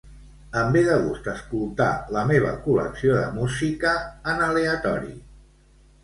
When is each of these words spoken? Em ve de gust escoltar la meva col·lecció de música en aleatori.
Em 0.59 0.69
ve 0.75 0.79
de 0.85 0.93
gust 1.01 1.27
escoltar 1.33 1.89
la 2.15 2.23
meva 2.31 2.53
col·lecció 2.63 3.17
de 3.17 3.27
música 3.35 3.91
en 4.33 4.41
aleatori. 4.47 5.13